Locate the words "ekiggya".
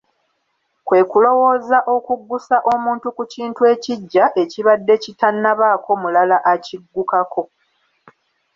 3.73-4.25